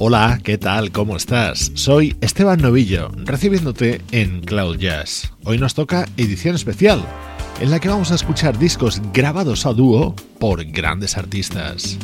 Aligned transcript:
Hola, 0.00 0.38
¿qué 0.44 0.58
tal? 0.58 0.92
¿Cómo 0.92 1.16
estás? 1.16 1.72
Soy 1.74 2.16
Esteban 2.20 2.62
Novillo, 2.62 3.10
recibiéndote 3.24 4.00
en 4.12 4.42
Cloud 4.42 4.76
Jazz. 4.76 5.32
Hoy 5.42 5.58
nos 5.58 5.74
toca 5.74 6.06
edición 6.16 6.54
especial, 6.54 7.04
en 7.60 7.72
la 7.72 7.80
que 7.80 7.88
vamos 7.88 8.12
a 8.12 8.14
escuchar 8.14 8.56
discos 8.56 9.02
grabados 9.12 9.66
a 9.66 9.72
dúo 9.72 10.14
por 10.38 10.64
grandes 10.66 11.16
artistas. 11.16 11.98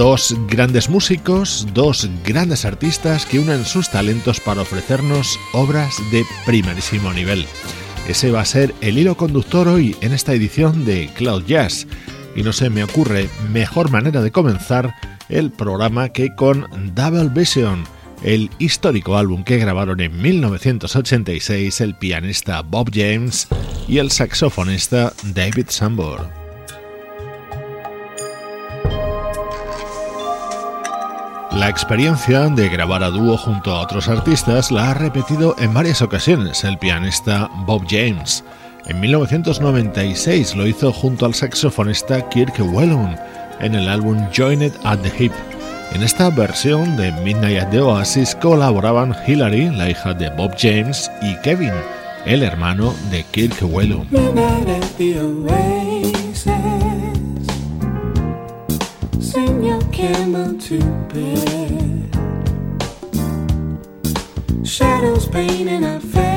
Dos 0.00 0.34
grandes 0.48 0.88
músicos, 0.88 1.68
dos 1.74 2.08
grandes 2.24 2.64
artistas 2.64 3.26
que 3.26 3.38
unen 3.38 3.66
sus 3.66 3.90
talentos 3.90 4.40
para 4.40 4.62
ofrecernos 4.62 5.38
obras 5.52 5.94
de 6.10 6.24
primerísimo 6.46 7.12
nivel. 7.12 7.44
Ese 8.08 8.30
va 8.30 8.40
a 8.40 8.46
ser 8.46 8.74
el 8.80 8.96
hilo 8.96 9.14
conductor 9.18 9.68
hoy 9.68 9.94
en 10.00 10.14
esta 10.14 10.32
edición 10.32 10.86
de 10.86 11.10
Cloud 11.14 11.44
Jazz. 11.44 11.86
Y 12.34 12.42
no 12.42 12.54
se 12.54 12.70
me 12.70 12.82
ocurre 12.82 13.28
mejor 13.52 13.90
manera 13.90 14.22
de 14.22 14.32
comenzar 14.32 14.94
el 15.28 15.50
programa 15.50 16.08
que 16.08 16.34
con 16.34 16.66
Double 16.94 17.28
Vision, 17.28 17.84
el 18.22 18.48
histórico 18.58 19.18
álbum 19.18 19.44
que 19.44 19.58
grabaron 19.58 20.00
en 20.00 20.18
1986 20.18 21.78
el 21.82 21.94
pianista 21.94 22.62
Bob 22.62 22.90
James 22.90 23.48
y 23.86 23.98
el 23.98 24.10
saxofonista 24.10 25.12
David 25.34 25.66
Sambor. 25.68 26.39
La 31.52 31.68
experiencia 31.68 32.48
de 32.48 32.68
grabar 32.68 33.02
a 33.02 33.10
dúo 33.10 33.36
junto 33.36 33.72
a 33.72 33.80
otros 33.80 34.08
artistas 34.08 34.70
la 34.70 34.90
ha 34.90 34.94
repetido 34.94 35.56
en 35.58 35.74
varias 35.74 36.00
ocasiones 36.00 36.62
el 36.62 36.78
pianista 36.78 37.50
Bob 37.66 37.84
James. 37.88 38.44
En 38.86 39.00
1996 39.00 40.54
lo 40.54 40.66
hizo 40.66 40.92
junto 40.92 41.26
al 41.26 41.34
saxofonista 41.34 42.28
Kirk 42.28 42.54
Whelan 42.60 43.18
en 43.60 43.74
el 43.74 43.88
álbum 43.88 44.16
Joined 44.34 44.72
at 44.84 45.00
the 45.00 45.12
Hip. 45.18 45.32
En 45.92 46.04
esta 46.04 46.30
versión 46.30 46.96
de 46.96 47.10
Midnight 47.24 47.62
at 47.62 47.70
the 47.70 47.80
Oasis 47.80 48.36
colaboraban 48.36 49.14
Hilary, 49.26 49.70
la 49.70 49.90
hija 49.90 50.14
de 50.14 50.30
Bob 50.30 50.52
James, 50.56 51.10
y 51.20 51.34
Kevin, 51.42 51.72
el 52.26 52.44
hermano 52.44 52.94
de 53.10 53.24
Kirk 53.24 53.56
Whelan. 53.62 54.06
shadows 64.80 65.28
painting 65.28 65.84
a 65.84 66.00
face. 66.00 66.29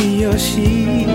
이어시 0.00 1.06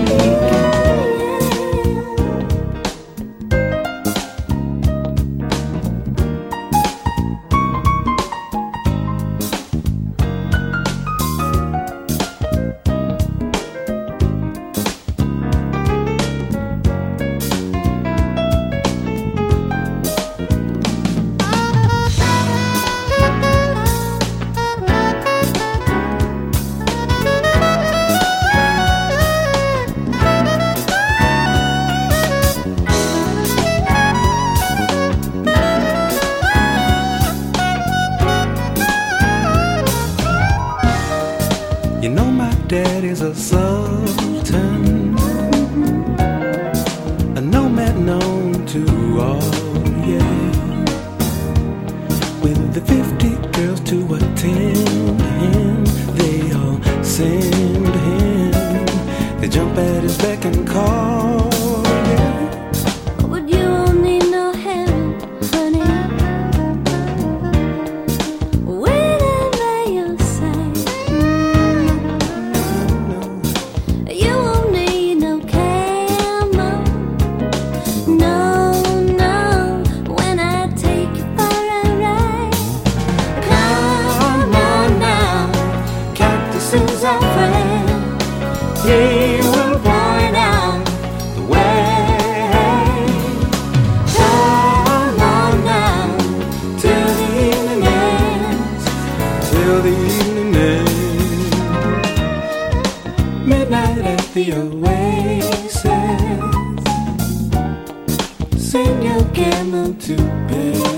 baby. 110.48 110.97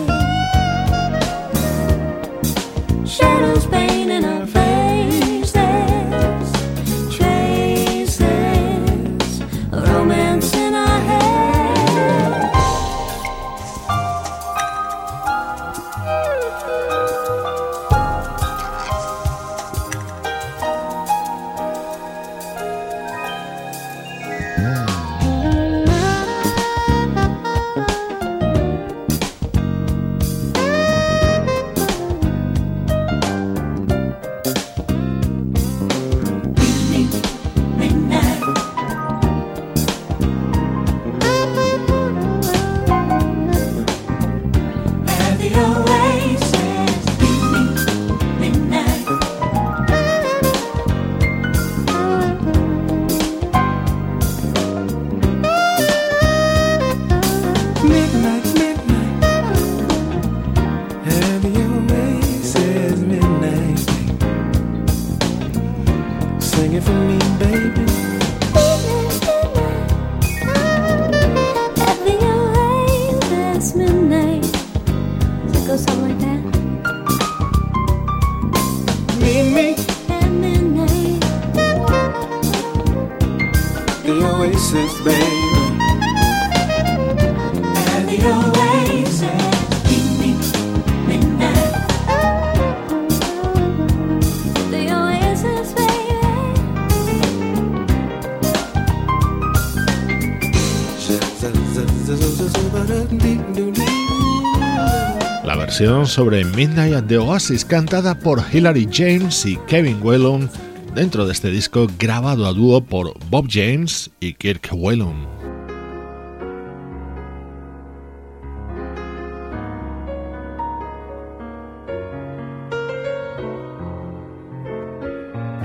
Sobre 106.11 106.45
Midnight 106.45 106.93
at 106.93 107.05
the 107.07 107.19
Oasis 107.19 107.65
cantada 107.65 108.19
por 108.19 108.43
Hilary 108.53 108.89
James 108.91 109.47
y 109.47 109.57
Kevin 109.69 110.01
Whelan 110.03 110.51
dentro 110.93 111.25
de 111.25 111.33
este 111.33 111.51
disco 111.51 111.87
grabado 112.01 112.47
a 112.47 112.53
dúo 112.53 112.83
por 112.83 113.15
Bob 113.31 113.47
James 113.49 114.11
y 114.19 114.35
Kirk 114.35 114.71
Whelan. 114.73 115.29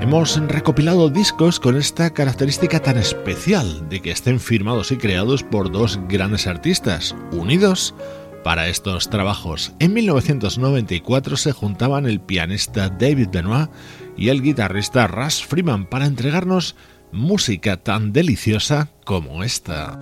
Hemos 0.00 0.40
recopilado 0.46 1.10
discos 1.10 1.58
con 1.58 1.76
esta 1.76 2.10
característica 2.10 2.80
tan 2.80 2.96
especial 2.96 3.88
de 3.88 4.00
que 4.00 4.12
estén 4.12 4.38
firmados 4.38 4.92
y 4.92 4.96
creados 4.96 5.42
por 5.42 5.72
dos 5.72 5.98
grandes 6.08 6.46
artistas, 6.46 7.16
unidos 7.32 7.92
para 8.46 8.68
estos 8.68 9.10
trabajos. 9.10 9.72
En 9.80 9.92
1994 9.92 11.36
se 11.36 11.50
juntaban 11.50 12.06
el 12.06 12.20
pianista 12.20 12.88
David 12.90 13.30
Benoit 13.32 13.68
y 14.16 14.28
el 14.28 14.40
guitarrista 14.40 15.08
Russ 15.08 15.44
Freeman 15.44 15.84
para 15.84 16.06
entregarnos 16.06 16.76
música 17.10 17.76
tan 17.76 18.12
deliciosa 18.12 18.92
como 19.04 19.42
esta. 19.42 19.98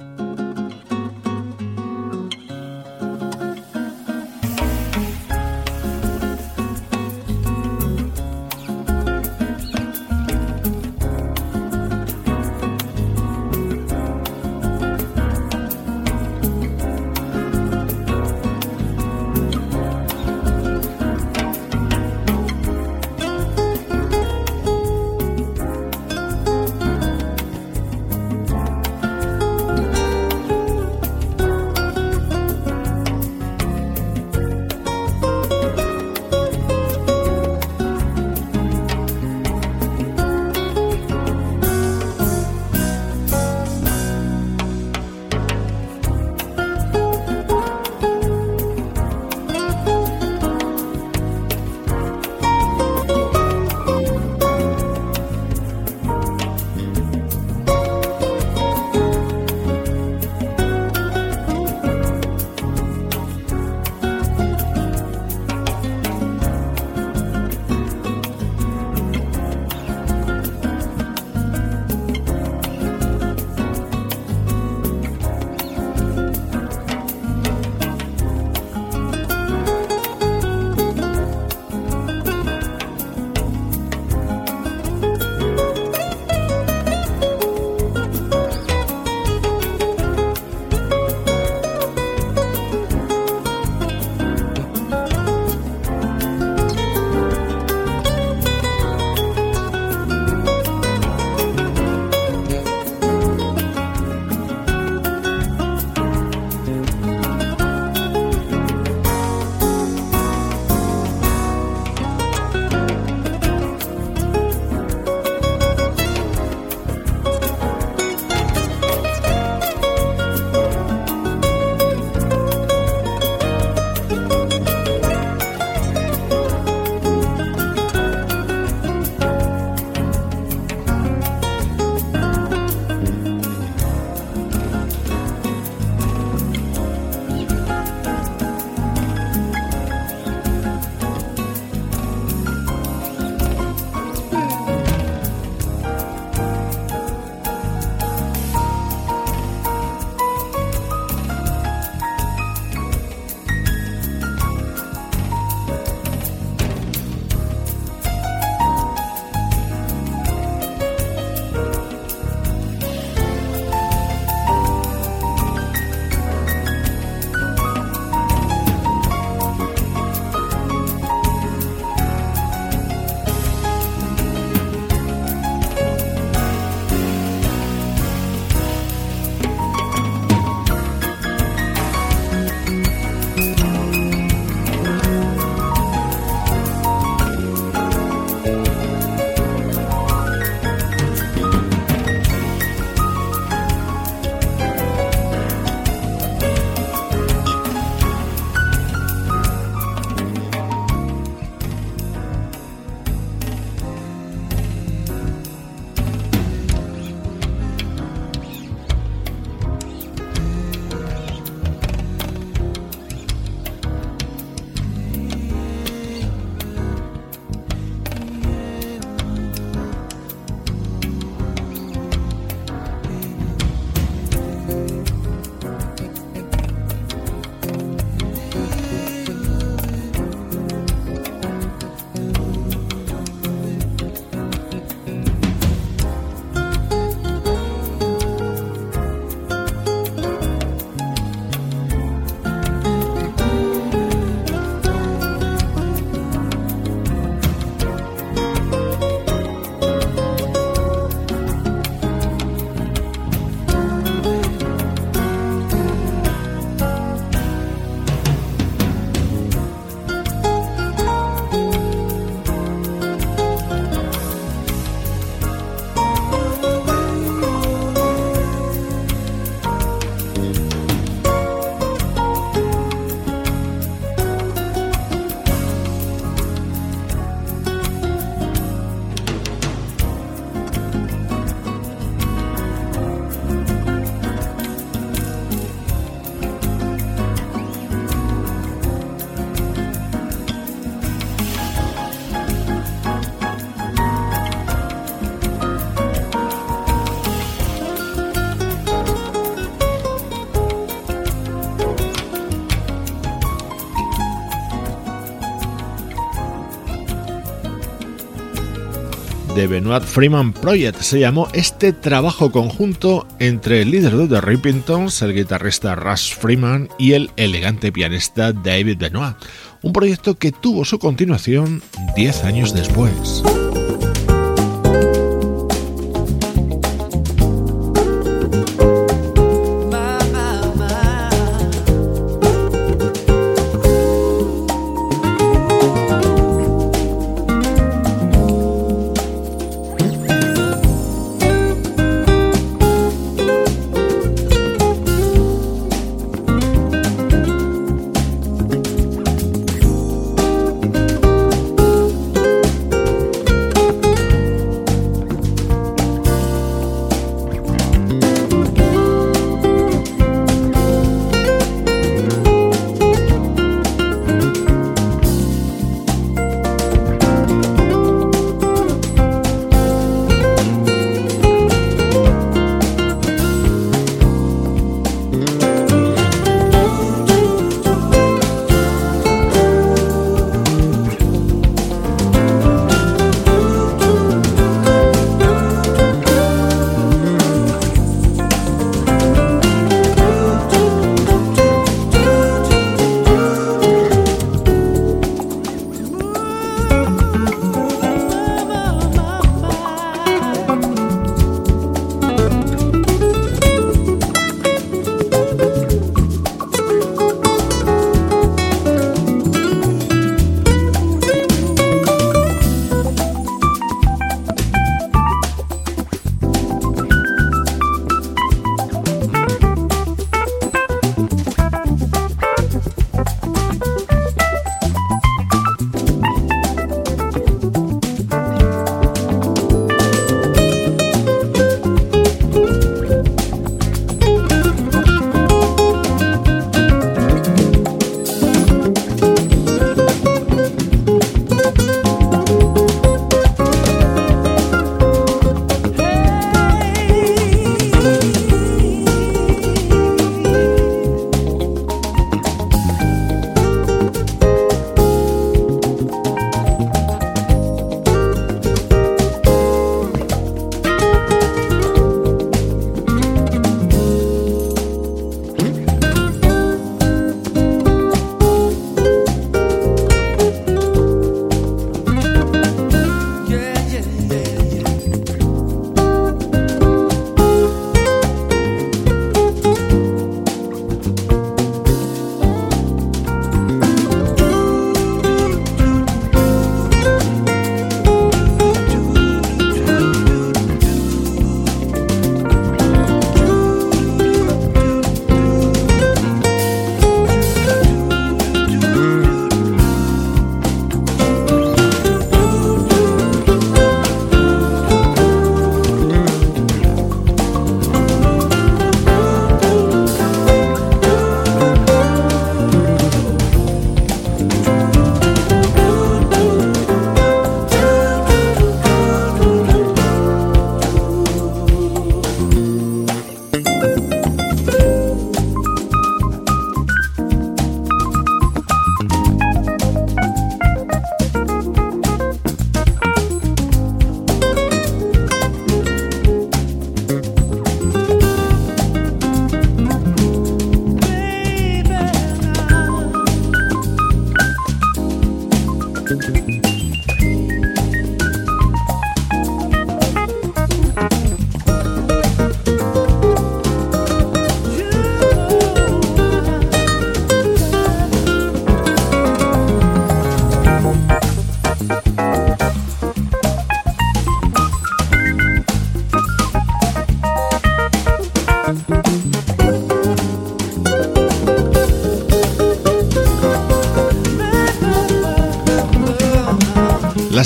The 309.55 309.69
Benoit 309.69 310.03
Freeman 310.03 310.53
Project 310.53 311.01
se 311.01 311.21
llamó 311.21 311.49
este 311.53 311.93
trabajo 311.93 312.51
conjunto 312.51 313.29
entre 313.39 313.83
el 313.83 313.93
líder 313.93 314.17
de 314.17 314.27
The 314.27 314.41
Rippingtons, 314.41 315.23
el 315.23 315.33
guitarrista 315.33 315.95
Russ 315.95 316.35
Freeman, 316.35 316.89
y 316.99 317.13
el 317.13 317.31
elegante 317.37 317.93
pianista 317.93 318.53
David 318.53 318.99
Benoit, 318.99 319.37
un 319.83 319.93
proyecto 319.93 320.35
que 320.35 320.51
tuvo 320.51 320.85
su 320.85 320.99
continuación 320.99 321.83
10 322.17 322.45
años 322.45 322.75
después. 322.75 323.45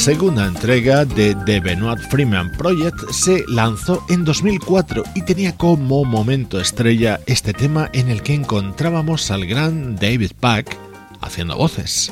Segunda 0.09 0.47
entrega 0.47 1.05
de 1.05 1.35
The 1.45 1.61
Benoit 1.61 2.01
Freeman 2.09 2.51
Project 2.53 3.11
se 3.11 3.45
lanzó 3.47 4.03
en 4.09 4.25
2004 4.25 5.03
y 5.15 5.21
tenía 5.21 5.55
como 5.55 6.03
momento 6.03 6.59
estrella 6.59 7.21
este 7.27 7.53
tema 7.53 7.91
en 7.93 8.09
el 8.09 8.23
que 8.23 8.33
encontrábamos 8.33 9.31
al 9.31 9.45
gran 9.45 9.97
David 9.97 10.33
Pack 10.41 10.79
haciendo 11.21 11.59
voces. 11.59 12.11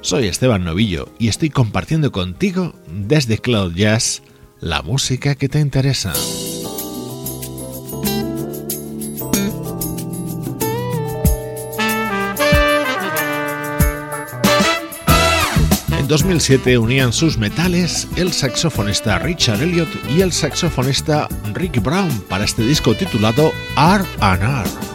Soy 0.00 0.26
Esteban 0.26 0.64
Novillo 0.64 1.10
y 1.20 1.28
estoy 1.28 1.50
compartiendo 1.50 2.10
contigo 2.10 2.74
desde 2.90 3.38
Cloud 3.38 3.72
Jazz 3.72 4.22
la 4.58 4.82
música 4.82 5.36
que 5.36 5.48
te 5.48 5.60
interesa. 5.60 6.12
2007 16.08 16.78
unían 16.78 17.12
sus 17.12 17.36
metales 17.36 18.08
el 18.16 18.32
saxofonista 18.32 19.18
Richard 19.18 19.62
Elliot 19.62 19.88
y 20.08 20.22
el 20.22 20.32
saxofonista 20.32 21.28
Rick 21.52 21.82
Brown 21.82 22.10
para 22.28 22.44
este 22.44 22.62
disco 22.62 22.94
titulado 22.94 23.52
R&R. 23.76 24.87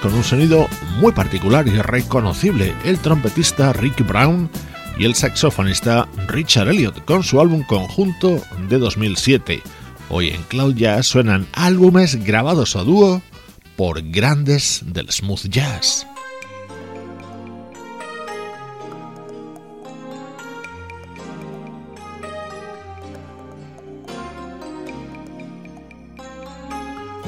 Con 0.00 0.14
un 0.14 0.24
sonido 0.24 0.66
muy 0.98 1.12
particular 1.12 1.68
y 1.68 1.76
reconocible, 1.82 2.74
el 2.84 2.98
trompetista 3.00 3.74
Rick 3.74 4.06
Brown 4.06 4.48
y 4.98 5.04
el 5.04 5.14
saxofonista 5.14 6.08
Richard 6.26 6.70
Elliot 6.70 7.04
con 7.04 7.22
su 7.22 7.38
álbum 7.38 7.62
conjunto 7.64 8.40
de 8.70 8.78
2007. 8.78 9.62
Hoy 10.08 10.30
en 10.30 10.42
Cloud 10.44 10.74
Jazz 10.74 11.06
suenan 11.06 11.46
álbumes 11.52 12.24
grabados 12.24 12.76
a 12.76 12.82
dúo 12.82 13.20
por 13.76 14.00
grandes 14.10 14.80
del 14.86 15.10
smooth 15.10 15.48
jazz. 15.50 16.06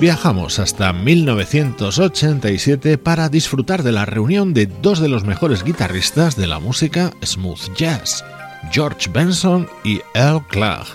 Viajamos 0.00 0.58
hasta 0.58 0.94
1987 0.94 2.96
para 2.96 3.28
disfrutar 3.28 3.82
de 3.82 3.92
la 3.92 4.06
reunión 4.06 4.54
de 4.54 4.64
dos 4.64 4.98
de 4.98 5.10
los 5.10 5.24
mejores 5.24 5.62
guitarristas 5.62 6.36
de 6.36 6.46
la 6.46 6.58
música 6.58 7.12
smooth 7.22 7.76
jazz, 7.76 8.24
George 8.72 9.10
Benson 9.12 9.68
y 9.84 10.00
Earl 10.14 10.46
Clark. 10.46 10.86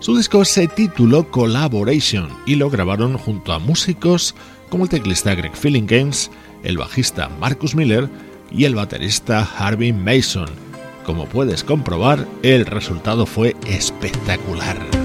Su 0.00 0.14
disco 0.14 0.44
se 0.44 0.68
tituló 0.68 1.30
Collaboration 1.30 2.28
y 2.44 2.56
lo 2.56 2.68
grabaron 2.68 3.16
junto 3.16 3.54
a 3.54 3.58
músicos 3.58 4.34
como 4.68 4.84
el 4.84 4.90
teclista 4.90 5.34
Greg 5.34 5.54
Games, 5.86 6.30
el 6.62 6.76
bajista 6.76 7.30
Marcus 7.40 7.74
Miller 7.74 8.10
y 8.52 8.66
el 8.66 8.74
baterista 8.74 9.48
Harvey 9.56 9.94
Mason. 9.94 10.50
Como 11.06 11.24
puedes 11.24 11.64
comprobar, 11.64 12.28
el 12.42 12.66
resultado 12.66 13.24
fue 13.24 13.56
espectacular. 13.66 14.99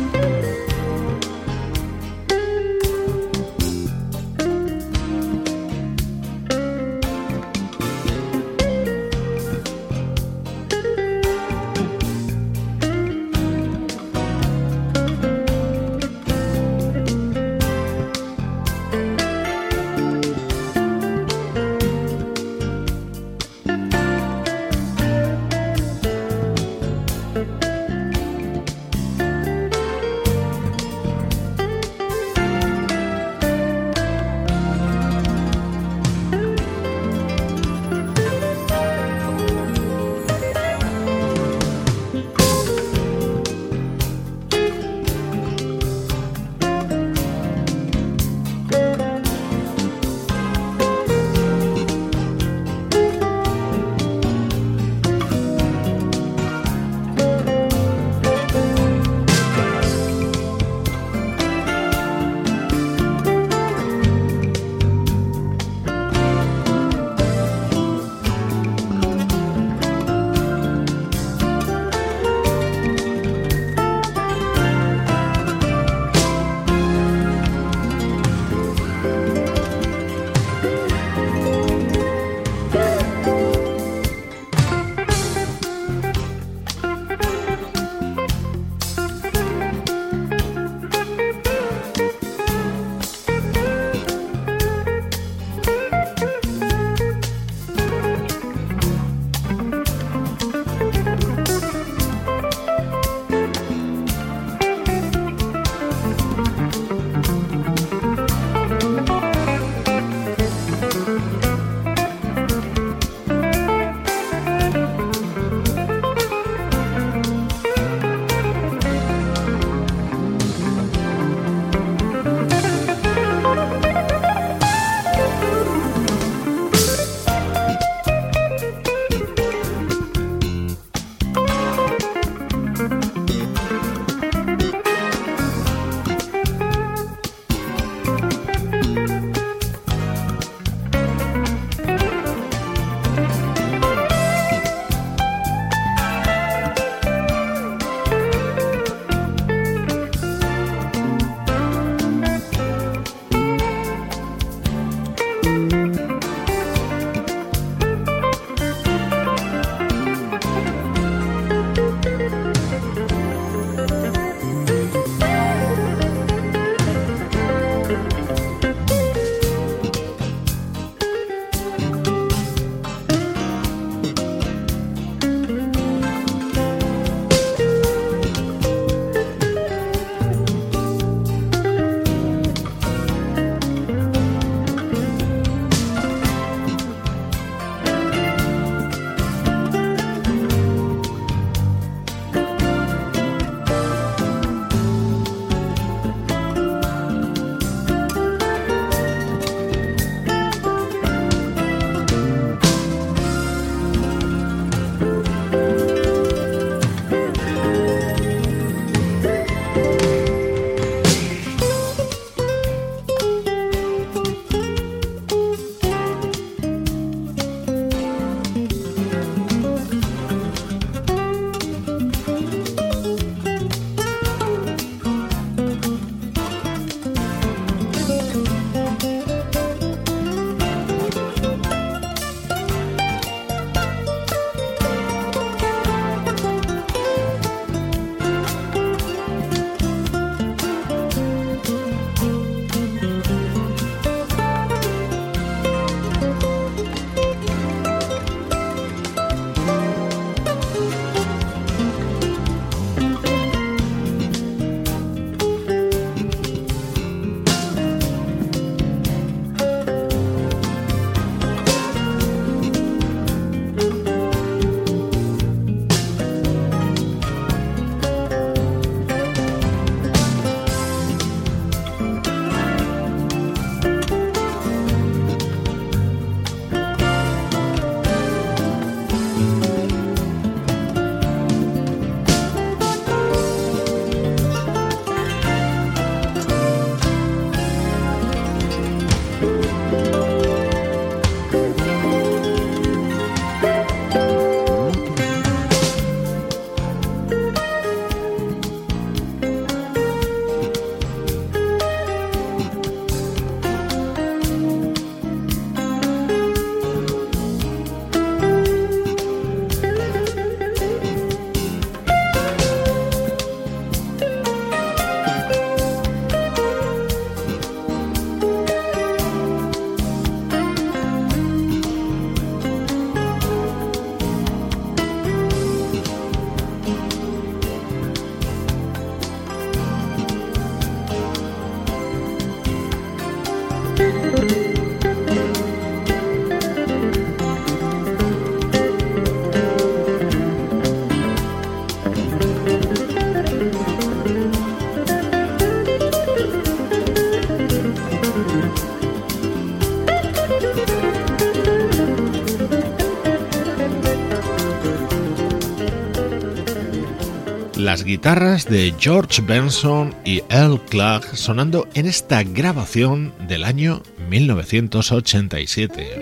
Las 357.95 358.03
guitarras 358.03 358.65
de 358.65 358.93
George 358.99 359.41
Benson 359.41 360.13
y 360.25 360.43
Earl 360.49 360.81
Clark 360.89 361.37
sonando 361.37 361.87
en 361.93 362.07
esta 362.07 362.43
grabación 362.43 363.31
del 363.47 363.63
año 363.63 364.03
1987. 364.29 366.19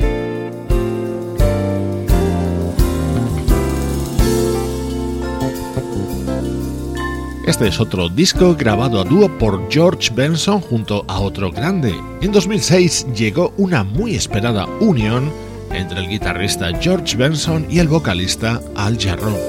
Este 7.47 7.67
es 7.67 7.79
otro 7.79 8.07
disco 8.07 8.53
grabado 8.55 9.01
a 9.01 9.03
dúo 9.03 9.35
por 9.39 9.67
George 9.71 10.11
Benson 10.13 10.61
junto 10.61 11.03
a 11.07 11.19
otro 11.21 11.51
grande. 11.51 11.95
En 12.21 12.31
2006 12.31 13.07
llegó 13.15 13.51
una 13.57 13.83
muy 13.83 14.13
esperada 14.13 14.67
unión 14.79 15.31
entre 15.71 16.01
el 16.01 16.07
guitarrista 16.07 16.69
George 16.79 17.17
Benson 17.17 17.65
y 17.67 17.79
el 17.79 17.87
vocalista 17.87 18.61
Al 18.75 18.99
Jarreau. 18.99 19.39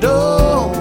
Door. 0.00 0.74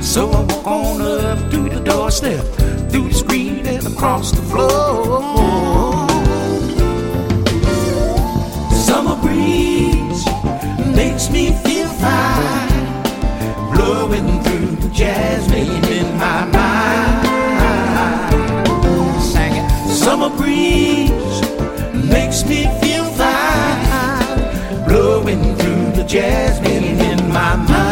So 0.00 0.30
I 0.30 0.40
walk 0.40 0.66
on 0.66 1.02
up 1.02 1.50
to 1.52 1.68
the 1.68 1.80
doorstep, 1.84 2.44
through 2.90 3.08
the 3.08 3.14
screen 3.14 3.66
and 3.66 3.86
across 3.86 4.32
the 4.32 4.42
floor. 4.42 5.22
Summer 8.72 9.16
breeze 9.22 10.24
makes 10.96 11.30
me 11.30 11.52
feel 11.64 11.88
fine, 12.04 12.92
blowing 13.72 14.42
through 14.42 14.76
the 14.82 14.90
jasmine 14.92 15.84
in 15.98 16.18
my 16.18 16.44
mind. 16.46 16.80
Summer 20.04 20.30
breeze 20.36 21.40
makes 22.10 22.44
me 22.44 22.64
feel 22.80 22.89
jasmine 26.10 26.98
in 26.98 27.28
my 27.32 27.54
mind. 27.54 27.89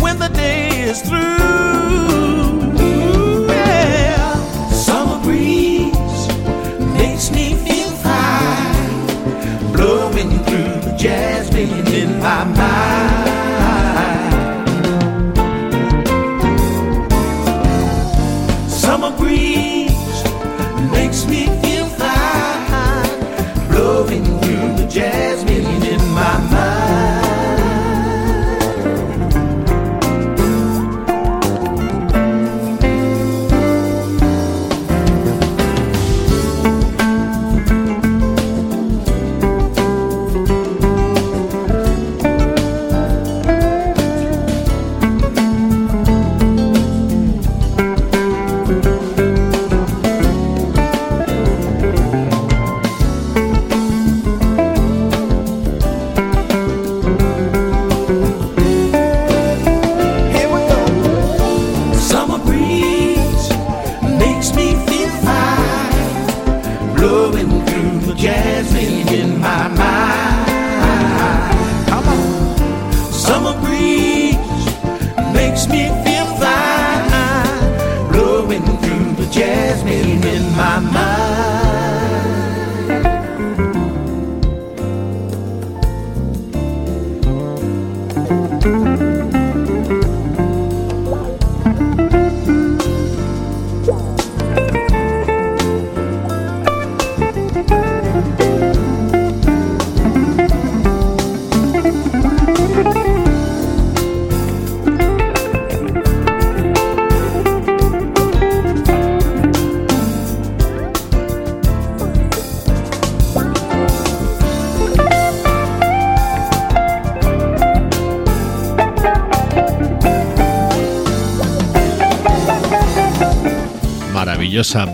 When 0.00 0.18
the 0.18 0.28
day 0.28 0.68
is 0.82 1.02
through. 1.02 1.83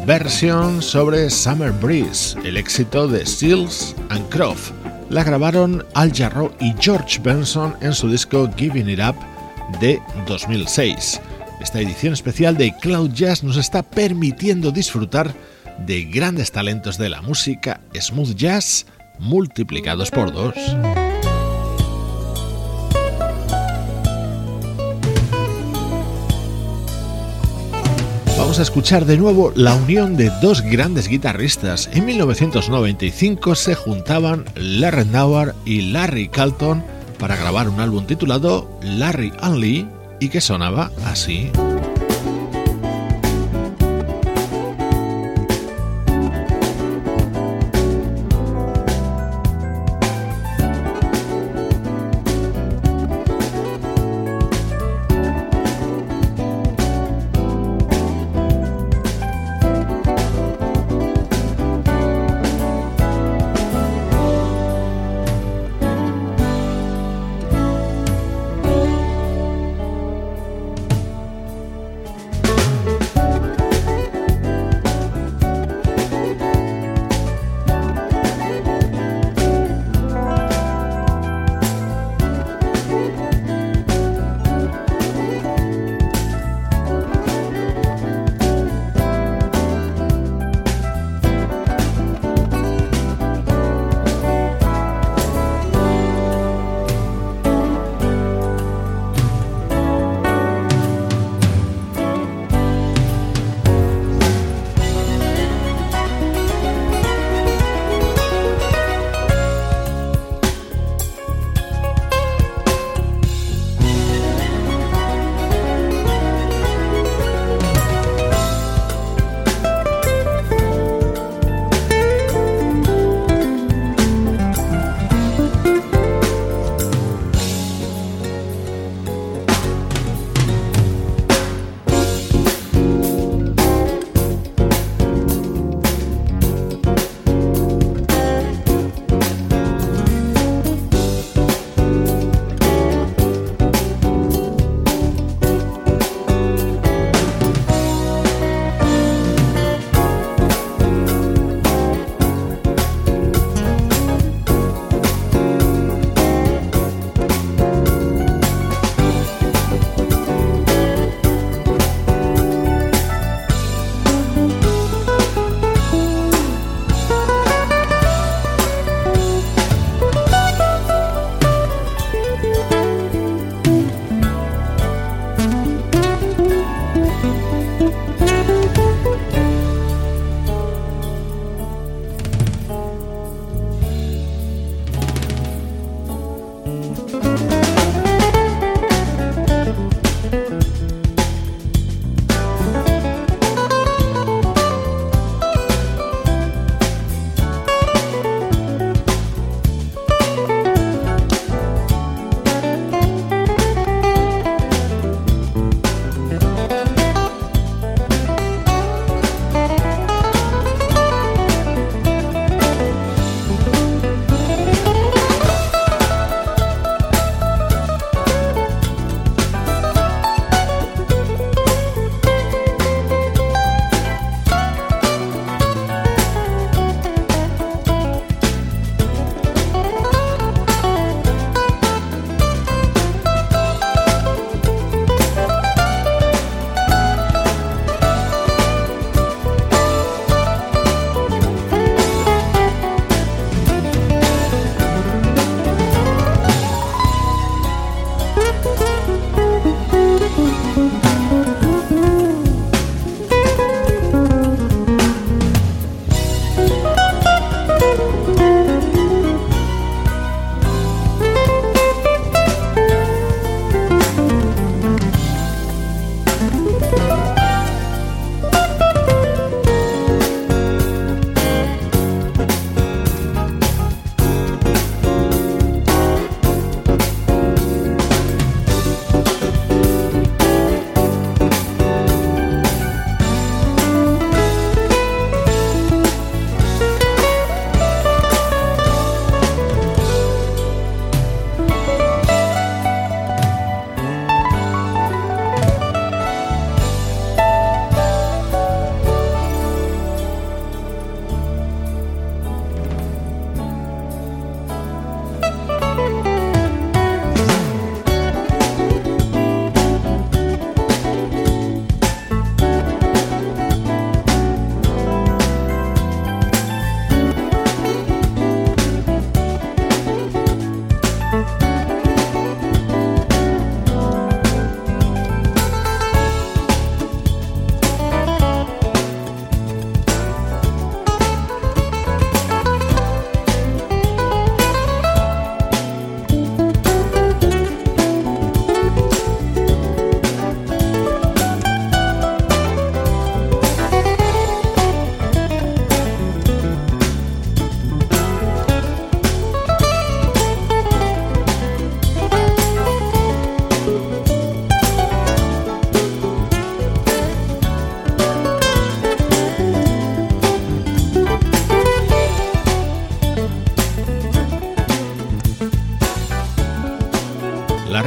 Versión 0.07 0.81
sobre 0.81 1.29
Summer 1.29 1.71
Breeze, 1.71 2.35
el 2.45 2.57
éxito 2.57 3.07
de 3.07 3.27
Seals 3.27 3.95
and 4.09 4.27
Croft. 4.31 4.73
La 5.11 5.23
grabaron 5.23 5.85
Al 5.93 6.15
Jarreau 6.15 6.51
y 6.61 6.75
George 6.81 7.21
Benson 7.23 7.77
en 7.83 7.93
su 7.93 8.09
disco 8.09 8.49
Giving 8.57 8.89
It 8.89 9.01
Up 9.01 9.17
de 9.79 10.01
2006. 10.27 11.21
Esta 11.61 11.79
edición 11.79 12.15
especial 12.15 12.57
de 12.57 12.75
Cloud 12.81 13.11
Jazz 13.13 13.45
nos 13.45 13.59
está 13.59 13.83
permitiendo 13.83 14.71
disfrutar 14.71 15.35
de 15.87 16.05
grandes 16.05 16.53
talentos 16.53 16.97
de 16.97 17.11
la 17.11 17.21
música 17.21 17.83
smooth 17.95 18.35
jazz 18.35 18.87
multiplicados 19.19 20.11
por 20.11 20.33
dos. 20.33 20.55
Vamos 28.51 28.59
a 28.59 28.63
escuchar 28.63 29.05
de 29.05 29.17
nuevo 29.17 29.53
la 29.55 29.77
unión 29.77 30.17
de 30.17 30.29
dos 30.43 30.63
grandes 30.63 31.07
guitarristas. 31.07 31.89
En 31.93 32.05
1995 32.05 33.55
se 33.55 33.77
juntaban 33.77 34.45
Larry 34.57 35.05
Nauer 35.05 35.55
y 35.65 35.83
Larry 35.83 36.29
Calton 36.31 36.83
para 37.17 37.37
grabar 37.37 37.69
un 37.69 37.79
álbum 37.79 38.07
titulado 38.07 38.69
Larry 38.83 39.33
Only 39.41 39.87
y 40.19 40.31
que 40.31 40.41
sonaba 40.41 40.91
así. 41.05 41.53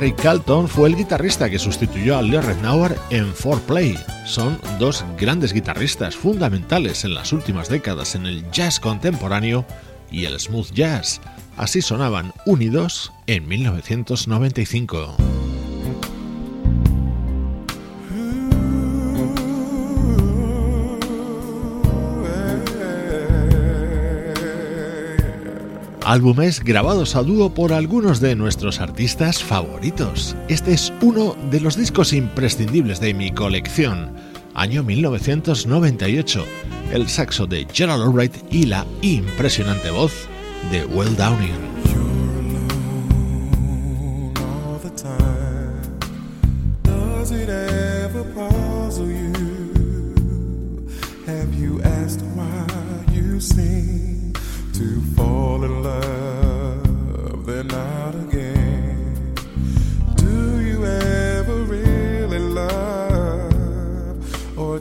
Gary 0.04 0.16
Calton 0.16 0.68
fue 0.68 0.90
el 0.90 0.98
guitarrista 0.98 1.50
que 1.50 1.58
sustituyó 1.58 2.18
a 2.18 2.22
Lee 2.22 2.38
Rednauer 2.38 2.98
en 3.10 3.34
4Play. 3.34 3.98
Son 4.26 4.60
dos 4.78 5.06
grandes 5.18 5.54
guitarristas 5.54 6.14
fundamentales 6.14 7.06
en 7.06 7.14
las 7.14 7.32
últimas 7.32 7.70
décadas 7.70 8.14
en 8.16 8.26
el 8.26 8.52
jazz 8.52 8.82
contemporáneo 8.82 9.66
y 10.12 10.26
el 10.26 10.38
smooth 10.38 10.74
jazz. 10.74 11.22
Así 11.56 11.82
sonaban 11.82 12.34
unidos 12.46 13.14
en 13.28 13.48
1995. 13.48 15.16
Álbumes 26.06 26.64
grabados 26.64 27.16
a 27.16 27.24
dúo 27.24 27.54
por 27.54 27.74
algunos 27.74 28.20
de 28.20 28.36
nuestros 28.36 28.80
artistas 28.80 29.44
favoritos. 29.44 30.36
Este 30.48 30.74
es 30.74 30.94
uno 31.02 31.36
de 31.50 31.60
los 31.60 31.78
discos 31.78 32.14
imprescindibles 32.14 33.00
de 33.00 33.14
mi 33.14 33.32
colección, 33.32 34.14
año 34.54 34.84
1998, 34.84 36.46
el 36.92 37.08
saxo 37.10 37.48
de 37.48 37.68
Gerald 37.72 38.04
Albright 38.04 38.36
y 38.52 38.66
la 38.66 38.86
impresionante 39.02 39.92
voz 39.92 40.28
de 40.72 40.86
Will 40.86 41.16
Downing. 41.16 41.73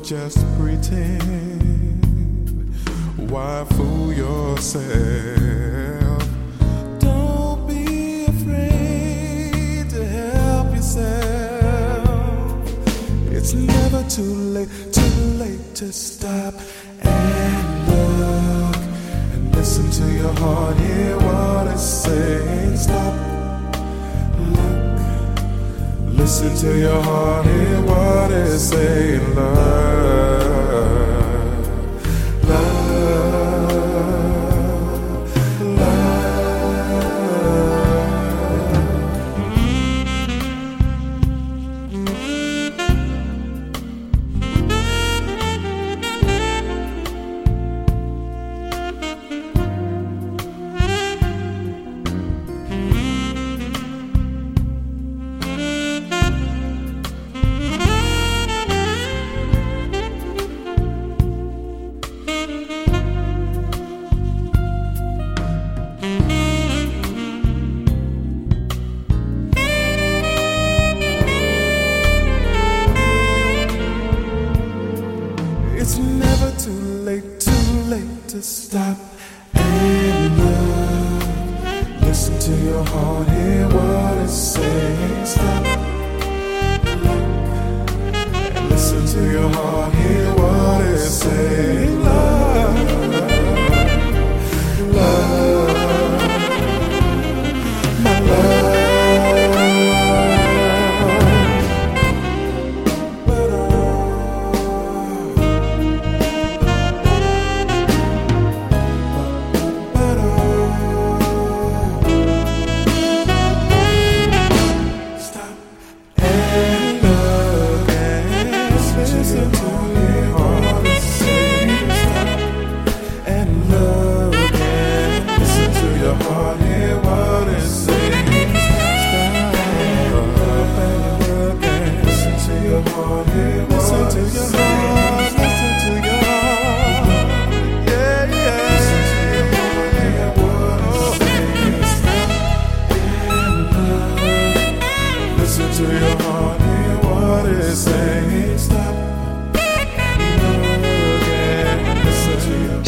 Just 0.02 0.38
pretend. 0.58 2.00
Why 3.30 3.64
fool 3.70 4.12
yourself? 4.12 4.82
Don't 6.98 7.68
be 7.68 8.24
afraid 8.24 9.88
to 9.90 10.04
help 10.04 10.74
yourself. 10.74 12.68
It's 13.30 13.54
never 13.54 14.02
too 14.08 14.34
late, 14.56 14.68
too 14.92 15.20
late 15.38 15.74
to 15.76 15.92
stop 15.92 16.54
and 17.02 17.88
look 17.88 18.76
and 19.34 19.54
listen 19.54 19.88
to 19.90 20.12
your 20.12 20.32
heart. 20.34 20.76
Hear 20.78 21.16
what 21.18 21.68
it's 21.68 21.82
saying. 21.82 22.76
Stop, 22.76 23.14
Listen 26.32 26.56
to 26.56 26.78
your 26.78 27.02
heart, 27.02 27.44
hear 27.44 27.82
what 27.82 28.32
it's 28.32 28.62
saying, 28.62 29.34
love. 29.34 30.41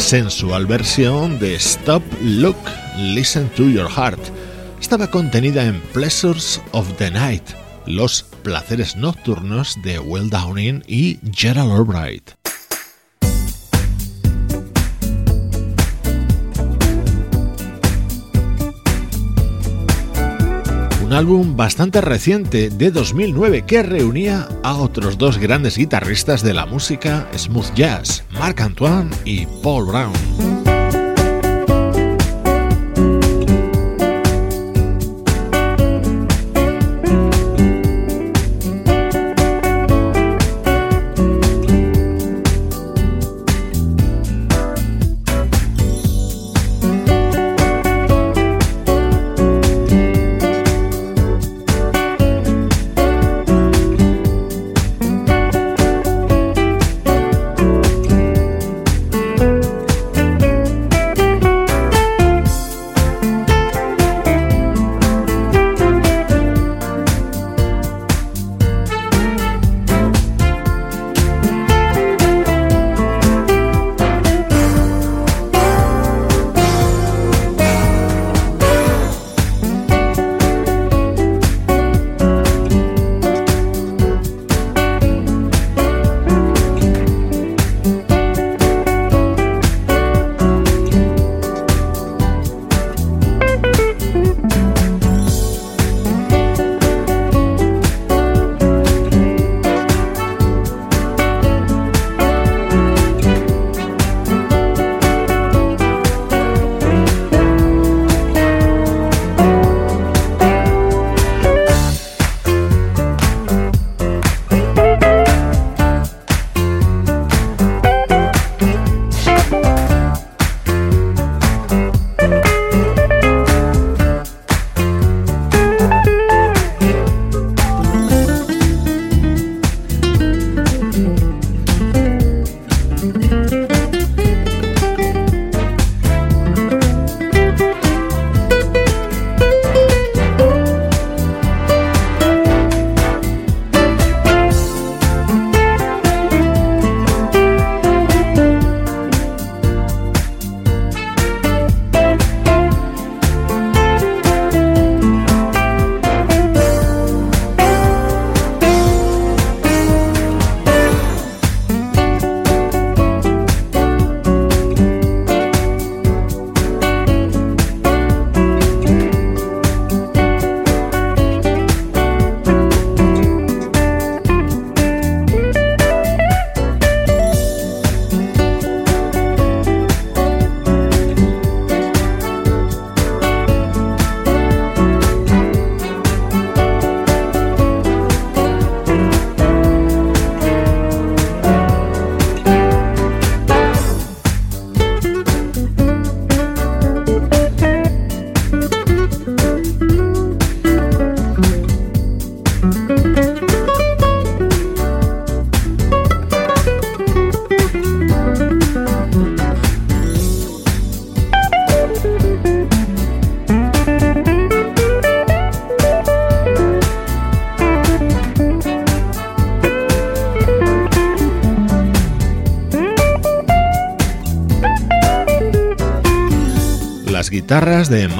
Sensual 0.05 0.67
versión 0.67 1.39
de 1.39 1.55
Stop, 1.55 2.03
Look, 2.21 2.57
Listen 2.95 3.49
to 3.55 3.67
Your 3.67 3.89
Heart. 3.89 4.19
Estaba 4.79 5.09
contenida 5.09 5.65
en 5.65 5.81
Pleasures 5.93 6.61
of 6.73 6.87
the 6.97 7.09
Night, 7.09 7.41
los 7.87 8.23
placeres 8.43 8.95
nocturnos 8.95 9.81
de 9.81 9.97
Will 9.97 10.29
Downing 10.29 10.83
y 10.87 11.17
Gerald 11.33 11.71
Albright. 11.71 12.44
Álbum 21.15 21.55
bastante 21.55 22.01
reciente 22.01 22.69
de 22.69 22.91
2009 22.91 23.63
que 23.65 23.81
reunía 23.83 24.49
a 24.63 24.75
otros 24.75 25.17
dos 25.17 25.37
grandes 25.37 25.77
guitarristas 25.77 26.43
de 26.43 26.53
la 26.53 26.65
música 26.65 27.27
smooth 27.33 27.73
jazz, 27.73 28.25
Marc 28.31 28.59
Antoine 28.59 29.09
y 29.23 29.45
Paul 29.63 29.85
Brown. 29.85 30.74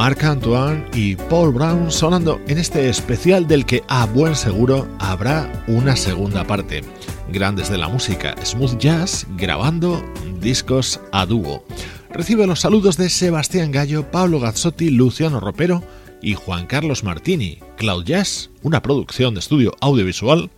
Marc 0.06 0.24
Antoine 0.24 0.86
y 0.94 1.16
Paul 1.16 1.52
Brown 1.52 1.90
sonando 1.90 2.40
en 2.48 2.60
este 2.60 2.90
especial 2.90 3.48
del 3.48 3.66
que 3.66 3.82
a 3.88 4.06
buen 4.06 4.36
seguro 4.36 4.88
habrá 5.00 5.64
una 5.66 5.96
segunda 5.96 6.46
parte. 6.46 6.82
Grandes 7.30 7.72
de 7.72 7.80
la 7.80 7.88
música, 7.88 8.36
smooth 8.46 8.78
jazz, 8.78 9.26
grabando 9.36 10.06
discos 10.40 11.02
a 11.12 11.26
dúo. 11.26 11.66
Recibe 12.12 12.46
los 12.46 12.60
saludos 12.60 12.98
de 12.98 13.10
Sebastián 13.10 13.72
Gallo, 13.72 14.12
Pablo 14.12 14.40
Gazzotti, 14.40 14.92
Luciano 14.92 15.40
Ropero 15.40 15.84
y 16.22 16.36
Juan 16.36 16.68
Carlos 16.68 17.04
Martini. 17.04 17.58
Cloud 17.76 18.04
Jazz, 18.04 18.52
una 18.62 18.84
producción 18.84 19.34
de 19.34 19.40
estudio 19.40 19.74
audiovisual 19.82 20.52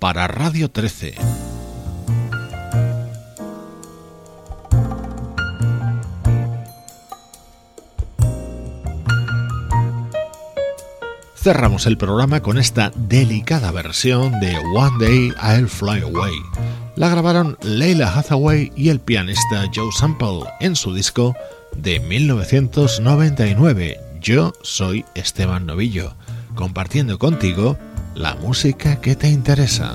para 0.00 0.26
Radio 0.26 0.72
13. 0.72 1.37
Cerramos 11.48 11.86
el 11.86 11.96
programa 11.96 12.42
con 12.42 12.58
esta 12.58 12.92
delicada 12.94 13.72
versión 13.72 14.38
de 14.38 14.54
One 14.58 14.98
Day 15.00 15.32
I'll 15.42 15.66
Fly 15.66 16.02
Away. 16.02 16.34
La 16.94 17.08
grabaron 17.08 17.56
Leila 17.62 18.12
Hathaway 18.12 18.70
y 18.76 18.90
el 18.90 19.00
pianista 19.00 19.64
Joe 19.74 19.90
Sample 19.98 20.40
en 20.60 20.76
su 20.76 20.92
disco 20.92 21.34
de 21.74 22.00
1999. 22.00 23.98
Yo 24.20 24.52
soy 24.60 25.06
Esteban 25.14 25.64
Novillo, 25.64 26.12
compartiendo 26.54 27.18
contigo 27.18 27.78
la 28.14 28.34
música 28.34 29.00
que 29.00 29.16
te 29.16 29.30
interesa. 29.30 29.94